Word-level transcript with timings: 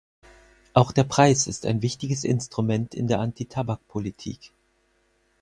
Auch 0.73 0.93
der 0.93 1.03
Preis 1.03 1.45
ist 1.45 1.63
ein 1.67 1.83
wichtiges 1.83 2.23
Instrument 2.23 2.95
in 2.95 3.05
der 3.05 3.19
Antitabakpolitik. 3.19 4.51